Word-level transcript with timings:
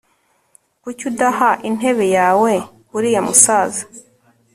Kuki 0.81 1.03
udaha 1.11 1.49
intebe 1.69 2.05
yawe 2.17 2.53
uriya 2.95 3.21
musaza 3.27 3.83